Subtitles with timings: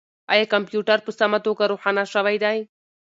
[0.33, 2.57] آیا کمپیوټر په سمه توګه روښانه شوی دی؟